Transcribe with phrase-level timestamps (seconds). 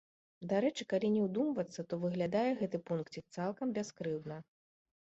[0.53, 4.45] Дарэчы, калі не ўдумвацца, то выглядае гэты пункцік цалкам бяскрыўдна.